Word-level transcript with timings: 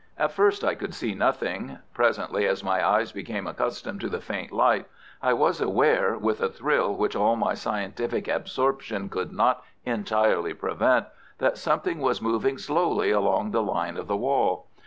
At 0.17 0.31
first 0.31 0.63
I 0.63 0.73
could 0.73 0.95
see 0.95 1.13
nothing, 1.13 1.77
presently, 1.93 2.47
as 2.47 2.63
my 2.63 2.83
eyes 2.83 3.11
became 3.11 3.45
accustomed 3.45 4.01
to 4.01 4.09
the 4.09 4.19
faint 4.19 4.51
light, 4.51 4.87
I 5.21 5.33
was 5.33 5.61
aware, 5.61 6.17
with 6.17 6.41
a 6.41 6.49
thrill 6.49 6.95
which 6.95 7.15
all 7.15 7.35
my 7.35 7.53
scientific 7.53 8.27
absorption 8.27 9.09
could 9.09 9.31
not 9.31 9.63
entirely 9.85 10.55
prevent, 10.55 11.05
that 11.37 11.59
something 11.59 11.99
was 11.99 12.19
moving 12.19 12.57
slowly 12.57 13.11
along 13.11 13.51
the 13.51 13.61
line 13.61 13.95
of 13.95 14.07
the 14.07 14.17
wall. 14.17 14.65